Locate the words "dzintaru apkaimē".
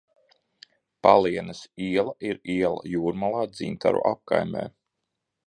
3.53-4.67